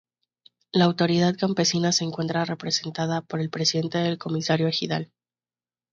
[0.71, 5.11] La autoridad campesina se encuentra representada por el Presidente del Comisariado Ejidal.